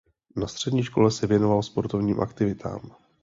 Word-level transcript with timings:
Na 0.35 0.47
střední 0.47 0.83
škole 0.83 1.11
se 1.11 1.27
věnoval 1.27 1.63
sportovním 1.63 2.19
aktivitám. 2.19 2.95